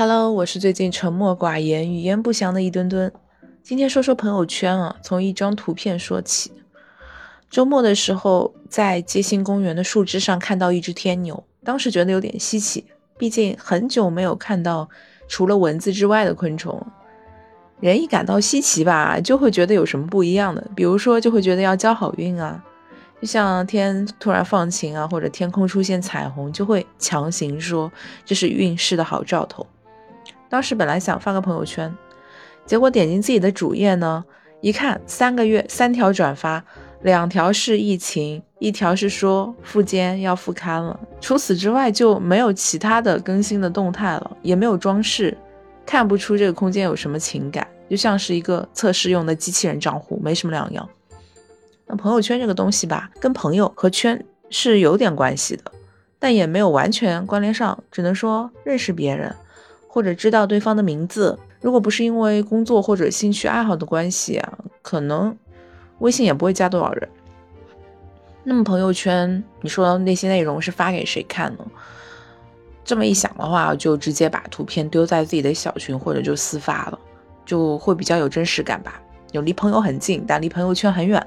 [0.00, 3.12] Hello，我是最近沉默寡言、语焉不详的一墩墩。
[3.62, 6.50] 今天说说朋友圈啊，从一张图片说起。
[7.50, 12.86] 周末的时候，在街心公园的树枝上看到一只天牛，当时觉得有点稀奇，
[13.18, 14.88] 毕竟很久没有看到
[15.28, 16.82] 除了蚊子之外的昆虫。
[17.80, 22.64] 人一感到稀奇吧，就会觉得有什么不一样的，比如说就会觉得要交好运啊，
[23.20, 27.92] 就像天突然放晴啊，或者天空出现彩虹，就会强行说
[28.24, 29.66] 这是运势的好兆头。
[30.50, 31.96] 当时本来想发个朋友圈，
[32.66, 34.22] 结果点进自己的主页呢，
[34.60, 36.62] 一看三个月三条转发，
[37.02, 45.38] 两条是疫情，一条是说复监要复刊了，除此之外就没有其他的更新的动态了，也没有装饰，
[45.86, 50.86] 看不出这个空间有什么情感，就像是一个测试用的机器人账户，没什么两样。
[51.86, 55.70] 那朋友圈这个东西吧，跟朋友和圈是有点关系的，
[56.18, 59.32] 但也没有完全关联上，只能说认识别人。
[59.92, 65.36] 或者知道对方的名字，如果不是因为工作或者兴趣爱好的关系啊，可能
[65.98, 67.08] 微信也不会加多少人。
[68.44, 71.66] 那么朋友圈，你说那些内容是发给谁看呢？
[72.84, 76.98] 这么一想的话，就直接把图片丢在自己的小群或者就私发了，
[77.44, 79.02] 就会比较有真实感吧。
[79.32, 81.24] 有离朋友很近，但离朋友圈很远。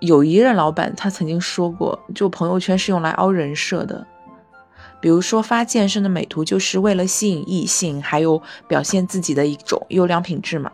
[0.00, 4.06] 有一任老板他曾经说过，就朋友圈是用来凹人设的。
[5.04, 10.72] 比如说发健身的美图，就是为了吸引异性，还有表现自己的一种优良品质嘛。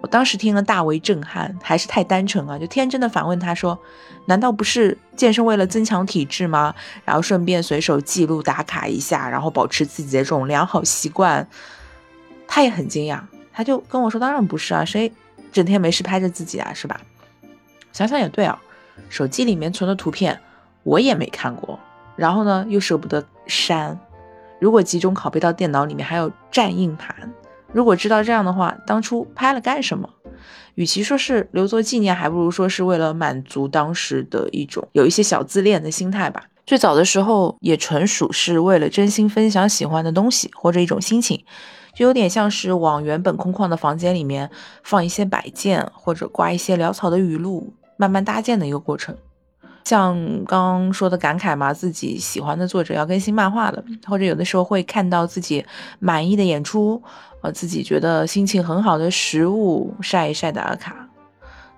[0.00, 3.76] 我当时听了大为震撼，还是太单纯啊，就天真的反问他说
[4.26, 6.72] ：“难道不是健身为了增强体质吗？
[7.04, 11.44] 然后顺便随手记录打卡一下，然后保持自己的这种良好习惯？”
[12.46, 13.20] 他也很惊讶，
[13.52, 15.12] 他就跟我说：“当然不是啊，谁
[15.50, 17.00] 整天没事拍着自己啊，是吧？”
[17.92, 18.56] 想想也对啊，
[19.08, 20.38] 手机里面存的图片
[20.84, 21.76] 我也没看过。
[22.18, 23.98] 然后呢，又舍不得删。
[24.58, 27.32] 如果集中拷贝到电脑里面，还有占硬盘。
[27.72, 30.10] 如果知道这样的话，当初拍了干什么？
[30.74, 36.42] 与其说是留作纪念，还不如说是为了满足当时的一种有一些小自恋的心态吧。
[36.66, 41.44] 最早的时候，也纯属是为了真心分享喜欢的东西或者一种心情，
[41.94, 44.50] 就有点像是往原本空旷的房间里面
[44.82, 49.16] 放一些摆件，或者挂一些潦草的语录，慢慢搭建的一个过程。
[49.88, 55.64] 像刚刚说的感慨嘛，自己喜欢的作者要更新漫画了，或者有的时候会看到自己
[55.98, 57.02] 满意的演出，
[57.40, 61.08] 呃，自己觉得心情很好的食物，晒一晒打卡。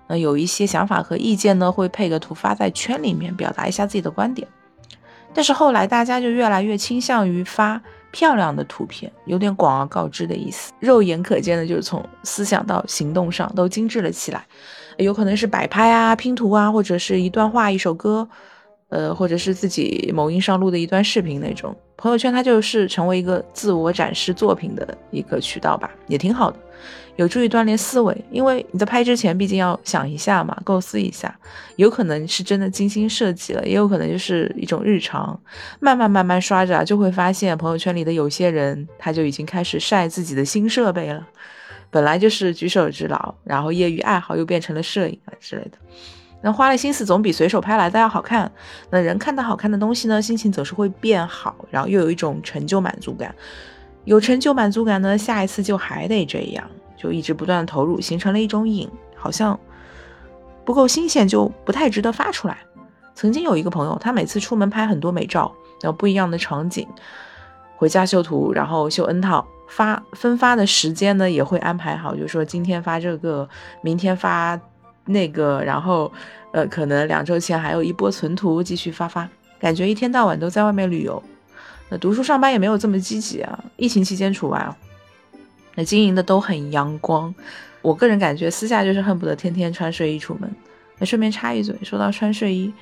[0.09, 4.45] 那有一些想法和意见呢，会配个图发在圈里面，表达一下自己的观点。
[5.33, 14.45] 但是后来大家就越来越倾向于发漂亮的图片，有点广而告之的意思，肉眼可见的就是从思想到行动上都精致了起来。
[15.01, 18.27] 有可能是摆拍啊、拼图啊，或者是一段话、一首歌，
[18.89, 21.75] 呃，或者是自己某音上录的一段视频那种。
[21.97, 26.57] 朋友圈它就是成为一个自我展示作品的一个渠道吧，也挺好的，
[27.15, 28.25] 有助于锻炼思维。
[28.31, 31.37] 因为你在拍之前，毕竟要想一下嘛，构思一下，
[31.75, 35.39] 有可能是真的精心设计了，也有可能就是一种日常。
[35.79, 41.27] 慢慢慢慢刷着，就会发现朋友圈里的有些人，他就已经开始晒自己的新设备了。
[41.91, 45.77] 本来就是举手之劳，然后业余爱好又变成了摄影啊之类的。
[46.41, 48.51] 那花了心思总比随手拍来的要好看。
[48.89, 53.35] 那人看到好看的东西呢，心情总是会变好，然后又有一种成就满足感。
[54.05, 59.59] 有成就满足感呢，下一次就还得这样，就一直不断的投入，形成了一种瘾，好像
[60.65, 62.57] 不够新鲜就不太值得发出来。
[63.13, 66.87] 曾经有一个朋友，他每次出门拍很多美照，然后不一样的场景，
[67.75, 69.45] 回家修图，然后修 N 套。
[69.71, 73.47] 发分发的时间呢也会安排好，就是说今天发这个，
[73.81, 74.59] 明天发
[75.05, 76.11] 那个，然后
[76.51, 79.27] 呃可能两周前还有一波存图继续发发，
[79.57, 81.23] 感觉一天到晚都在外面旅游。
[81.89, 84.75] 那读书上班也没有这么积极啊，疫情期间除外啊。
[85.75, 87.33] 那经营的都很阳光，
[87.81, 90.53] 我个人感觉私下就是恨不得天天穿睡衣出门。
[90.97, 92.73] 那顺便插一嘴，说到穿睡衣，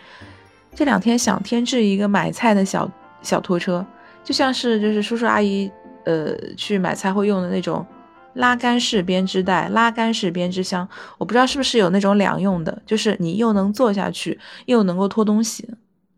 [0.74, 2.90] 这两天想添置一个买菜的小
[3.22, 3.86] 小拖车，
[4.24, 5.72] 就像是就是叔叔阿姨。
[6.10, 7.86] 呃，去买菜会用的那种
[8.34, 10.90] 拉杆式编织袋、拉杆式编织箱，
[11.20, 15.70] 我不知道是不是有那种两用的，就是你又能坐下去，又能够拖东西。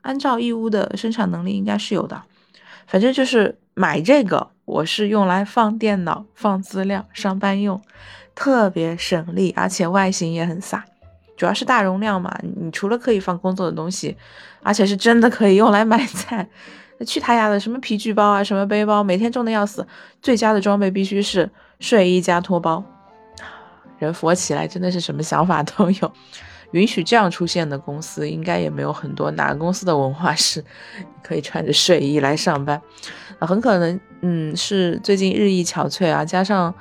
[0.04, 2.22] 按照义乌的生产能力，应该是有的。
[2.88, 7.82] 反正就是买这个，我是用来放电脑、放资料、上班用，
[8.34, 10.82] 特别省力，而且外形也很飒。
[11.36, 14.16] 主要是大容量嘛，你除了可以放工作的东西，
[14.64, 16.48] 而且是真的可以用来买菜。
[17.06, 19.86] 去他丫的什么皮具包啊，什么背包，每天重的要死。
[20.22, 21.50] 最佳的装备必须是
[21.80, 22.84] 睡衣加拖包。
[24.00, 26.12] 人佛起来真的是什么想法都有。
[26.72, 29.30] 允许这样出现的公司应该也没有很多。
[29.32, 30.64] 哪个公司的文化是
[31.22, 32.82] 可以穿着睡衣来上班？
[33.40, 36.74] 很可能，嗯，是最近日益憔悴啊，加上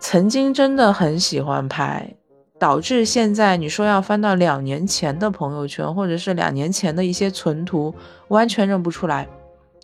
[0.00, 2.16] 曾经真的很喜欢拍，
[2.58, 7.94] 导致现在你说要翻到两年前的朋友圈，或者是两年前的一些存图，
[8.28, 9.28] 完全认不出来。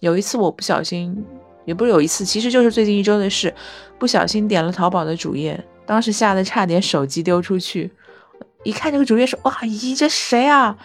[0.01, 1.25] 有一次我不小心，
[1.65, 3.53] 也不是有一次，其实就是最近一周的事，
[3.99, 7.91] 不小心点了淘宝的主页，当时吓得差点手机丢出去。
[8.63, 10.77] 一看这个主页说，哇咦，这谁啊？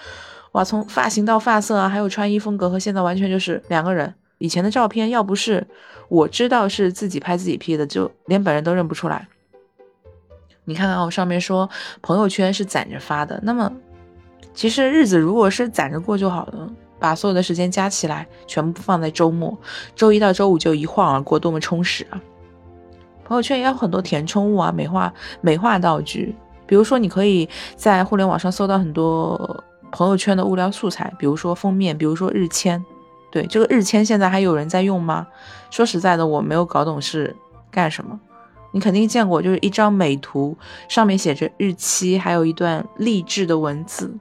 [0.53, 4.13] 哇，从发型到发色啊，还有穿衣风格和现在完全就是两个人。
[4.37, 5.65] 以前的照片要不是
[6.09, 9.27] 我知道是自己拍自己 P 的，就连本人都认不出来。
[10.65, 11.69] 你看看我上面说
[12.01, 13.71] 朋友圈是攒着发的，那么
[14.53, 16.69] 其实日子如果是攒着过就好了。
[16.97, 19.55] 把所有的时间加起来，全部放在周末，
[19.95, 22.19] 周一到周五就一晃而过，多么充实啊！
[23.25, 26.33] 朋友圈也有很多填充物啊，美化美化道具，
[26.65, 32.83] 比如说你可以在互联网上搜到很多朋友圈的物料素材，比如说封面，比如说日签。
[33.29, 35.27] 对，这个日签现在还有人在用吗？
[35.69, 37.35] 说实在的，我没有搞懂是
[37.69, 38.17] 干什么。
[38.75, 40.53] 你肯定见过，就是一张美图，
[40.89, 44.13] 上面写着日期，还有一段励志的文字。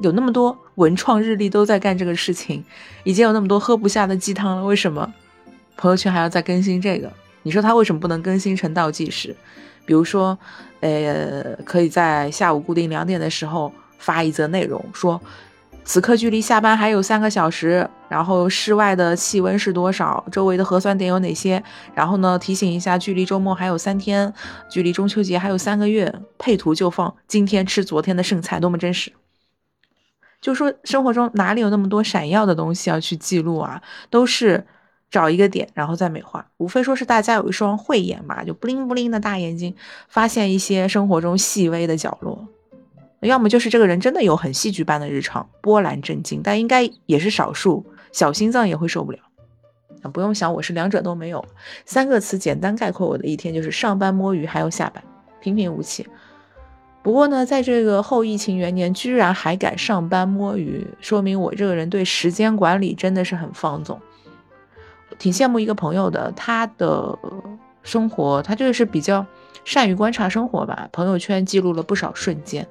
[0.00, 2.64] 有那么多文创日历都在干这个事情，
[3.04, 5.14] 已经有那么多喝不下的鸡汤了，为什么
[5.76, 7.08] 朋友圈还要再更新这个？
[7.44, 9.32] 你说他为什么不能更新成倒计时？
[9.84, 10.36] 比如说，
[10.80, 15.20] 呃，可以在下午固定两点的时候发一则内容，说
[15.88, 21.62] 此刻距离下班还有三个小时，然后室外的气温是多少，周围的核酸点有哪些？
[21.94, 24.30] 然后呢，提醒一下，距离周末还有三天，
[24.68, 26.12] 距离中秋节还有三个月。
[26.38, 29.12] 配图就放今天吃昨天的剩菜，多么真实！
[30.40, 33.80] 就说生活中哪里有那么多闪耀的东西要去记录啊？
[34.10, 34.66] 都是
[35.08, 36.44] 找一个点，然后再美化。
[36.56, 39.74] 无非说是大家有一双慧眼嘛，就不灵不灵的大眼睛，
[40.08, 42.48] 发现一些生活中细微的角落。
[43.26, 49.18] 要么就是这个人真的有很戏剧般的日常，波澜震惊，但应该也是少数，小心脏也会受不了。
[50.02, 51.44] 啊，不用想，我是两者都没有。
[51.84, 55.02] 三个词简单概括我的一天，就是上班摸鱼，还有下班，
[55.40, 56.06] 平平无奇。
[57.02, 64.00] 不过呢，在这个后疫情元年，居然还敢上班摸鱼，说明我这个人对时间管理真的是很放纵。
[65.18, 67.16] 挺羡慕一个朋友的，他的
[67.82, 69.24] 生活，他就是比较
[69.64, 72.66] 善于观察生活吧，朋友圈记录了不少瞬间。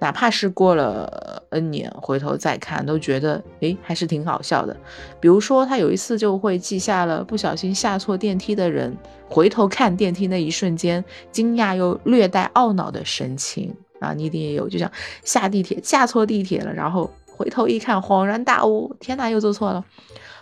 [0.00, 4.76] 哪怕是过了 N 年，回头再看，都觉得诶还是挺好笑的。
[5.18, 8.96] 比如说，他有一次就会记下了不小心下错电梯的人，
[9.28, 14.90] 回头看电梯那一瞬间，惊讶又略带懊恼的神情啊，你一定也有，就像
[15.24, 19.84] 下地铁下错地铁了，然后回头一看，恍然大悟，天哪，又做错了。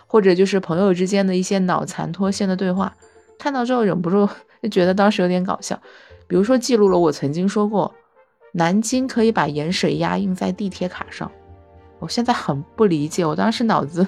[0.05, 2.95] 或者就是朋友之间的一些脑残脱线的对话，
[3.37, 4.29] 看到之后忍不住
[4.61, 5.77] 就 觉得当时有点搞笑。
[6.27, 7.93] 比如说，记录了我曾经说过。
[8.57, 11.31] 南京可以把盐水鸭印在地铁卡上，
[11.99, 14.05] 我现在很不理解，我当时脑子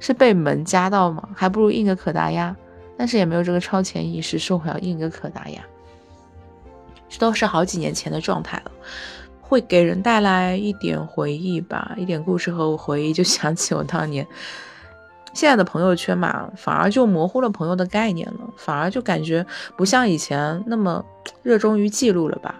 [0.00, 1.28] 是被门夹到吗？
[1.34, 2.56] 还不如印个可达鸭，
[2.96, 5.60] 但是也没有这个超前意识，说我要印个可达鸭。
[7.06, 8.72] 这都是好几年前的状态了，
[9.42, 14.26] 会给人带来一点回忆吧，一点故事和回忆，就想起我当年。
[15.34, 19.44] 现在的朋友圈嘛，反而就模糊了朋友的概念了，反而就感觉
[19.76, 21.04] 不像以前那么
[21.42, 22.54] 热衷于记录了吧。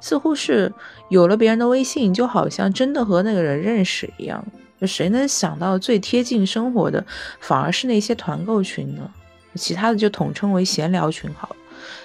[0.00, 0.72] 似乎是
[1.08, 4.44] 有了别人的微信，就好像真的和那个人认识一样。
[4.86, 7.04] 谁能想到最贴近生活的，
[7.38, 9.10] 反而是那些团购群呢？
[9.56, 11.56] 其他的就统称为闲聊群好了。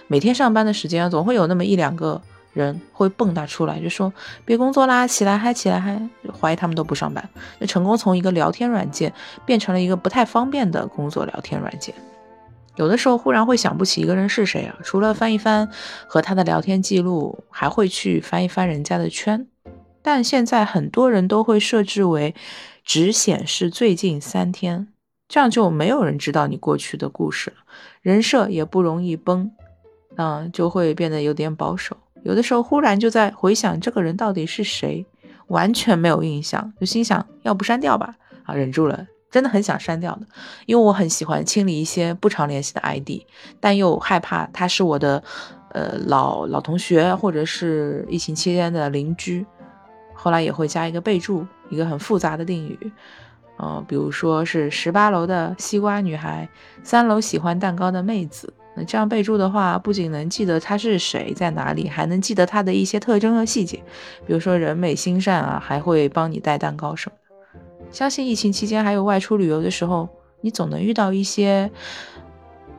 [0.07, 2.21] 每天上班的时间，总会有那么一两个
[2.53, 4.11] 人会蹦跶出来，就说
[4.43, 6.01] 别工作啦，起来嗨，起来嗨。
[6.39, 7.29] 怀疑他们都不上班，
[7.61, 9.13] 就成功从一个聊天软件
[9.45, 11.95] 变成了一个不太方便的工作聊天软件。
[12.75, 15.69] 有的时候忽然会想不起一个人是谁啊，除了翻一翻
[16.07, 19.47] 和他的聊天记录，还会去翻一翻人家的圈。
[20.01, 22.35] 但现在很多人都会设置为
[22.83, 24.87] 只显示最近三天，
[25.27, 27.55] 这样就没有人知道你过去的故事了，
[28.01, 29.49] 人设也不容易崩，
[30.17, 31.97] 嗯，就会变得有点保守。
[32.23, 35.05] 有的时候忽然就在回想这个人到底是谁，
[35.47, 39.07] 完全没有印象，就心想要不删掉吧，啊，忍住了。
[39.35, 40.21] 真的很想删掉的，
[40.65, 43.19] 因为我很喜欢清理一些不常联系的 ID，
[43.59, 45.21] 但又害怕他是我的，
[45.73, 49.45] 呃老老同学或者是疫情期间的邻居。
[50.13, 52.79] 后来也会加一个备注，一个很复杂的定语，
[53.57, 56.47] 呃，比如说是十八楼的西瓜女孩，
[56.81, 58.53] 三楼喜欢蛋糕的妹子。
[58.77, 63.83] 那这样备注的话，不仅能记得他是谁在哪里，还能记得他的一些特征和细节，
[64.25, 67.17] 比如说人美心善啊，还会帮你带蛋糕什么。
[67.91, 70.09] 相信疫情期间还有外出旅游的时候，
[70.41, 71.71] 你总能遇到一些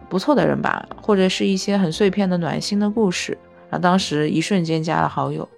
[0.09, 3.39] 不错的人吧，或者是一些很碎片的暖心的故事，
[3.71, 5.49] 然后当时一瞬间加了好友。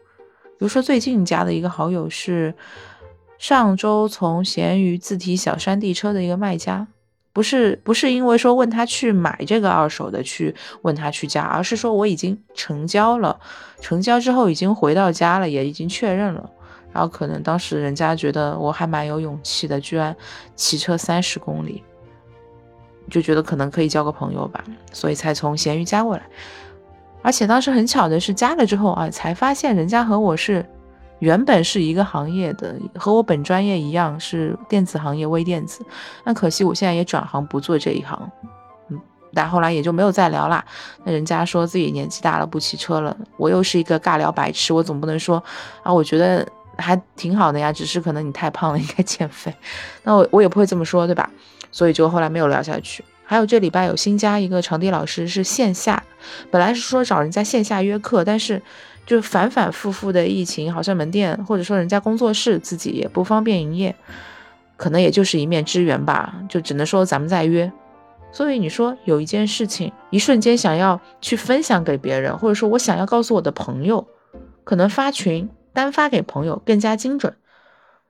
[0.58, 2.54] 比如说最近加的一个好友是
[3.38, 6.86] 上周从闲鱼自提小山地车的一个卖家，
[7.32, 13.38] 不是不是因为说问他去买这个二手的去问他去加，而是说我已经成交了，
[13.80, 16.50] 成交之后已经回到家了，也已经确认了。
[16.92, 20.14] 然后可能当时人家觉得我还蛮有勇气的，居然
[20.56, 21.84] 骑车三十公里，
[23.10, 26.22] 就觉得可能可以交个朋友吧，所以才从闲鱼加过来。
[27.22, 30.64] 而且当时很巧的是，加了之后啊，才发现人家和我是
[31.18, 35.84] 原本是一个行业的，和我本专业一样是电子行业微电子。
[36.24, 38.30] 那可惜我现在也转行不做这一行，
[38.88, 38.98] 嗯，
[39.34, 40.64] 但后来也就没有再聊啦。
[41.04, 45.42] 那人家说自己年纪大了不骑车了，我又是一个尬聊白痴，我总不能说
[45.82, 46.46] 啊，我觉得。
[46.78, 49.52] 还挺好的呀，只是可能你太胖了，应该减肥。
[50.04, 51.28] 那我我也不会这么说，对吧？
[51.70, 53.04] 所以就后来没有聊下去。
[53.24, 56.02] 还有这礼拜有新加一个场地老师是线下，
[56.50, 58.62] 本来是说找人家线下约课，但是
[59.04, 63.94] 就反反复复的疫情，好像门店或者说人家工作室自己也不方便营业，
[64.78, 67.70] 可能也就是一面之缘吧，就只能说咱们再约。
[68.32, 74.06] 所以你说有一件事情，一瞬间想要去分享给别人，或者说我想要告诉我的朋友，
[74.64, 75.50] 可能发群。
[75.78, 77.36] 单发给朋友更加精准。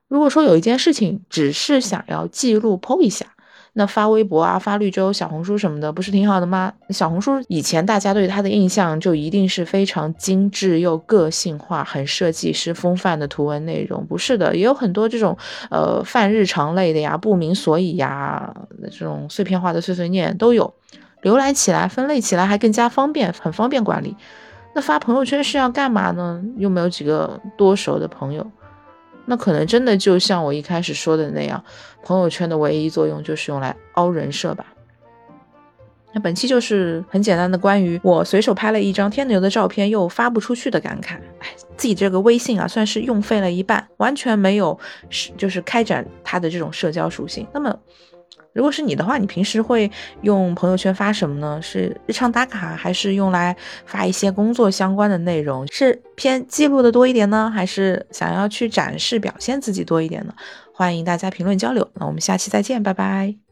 [0.08, 3.26] 如果说有一件事情只是想要记录、剖一下，
[3.74, 6.72] 那发微博啊、发绿洲、小红书什么的，不是挺好的吗？
[6.88, 15.36] 小红书以前大家对它的印象就一定是非常精致又个性化、很设计师风范的图文内容，不是的，也有很多这种
[15.70, 18.54] 呃泛日常类的呀、不明所以呀
[18.90, 20.72] 这种碎片化的碎碎念都有，
[21.22, 24.16] 浏览起来、分类起来还更加方便，很方便管理。
[24.80, 26.42] 发朋友圈是要干嘛呢？
[26.56, 28.46] 又没有几个多熟的朋友，
[29.26, 31.62] 那可能真的就像我一开始说的那样，
[32.02, 34.66] 朋友圈的唯一作用就是用来凹人设吧。
[36.12, 41.16] 那本期就是很简单的关于我随手拍了一张天牛的照片又发不出去的感慨。
[41.40, 44.78] 哎，自己这个微信啊，算是用废了一半，完全没有
[45.10, 47.46] 是就是开展它的这种社交属性。
[47.52, 47.78] 那么。
[48.58, 49.88] 如果是你的话，你平时会
[50.22, 51.62] 用朋友圈发什么呢？
[51.62, 55.64] 是日常打卡，还是用来发一些工作相关的内容？
[55.72, 60.34] 是偏记录的多一点呢，还是想要去展示表现自己多一点呢？
[60.74, 61.88] 欢迎大家评论交流。
[61.94, 63.47] 那我们下期再见，拜拜。